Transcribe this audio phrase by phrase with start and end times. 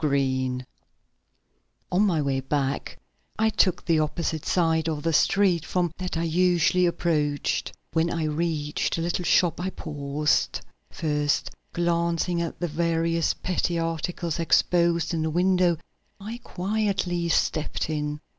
[0.03, 0.63] BESS
[1.91, 2.97] On my way back
[3.37, 7.71] I took the opposite side of the street from that I usually approached.
[7.93, 10.59] When I reached the little shop I paused.
[10.89, 15.77] First glancing at the various petty articles exposed in the window,
[16.19, 18.21] I quietly stepped in.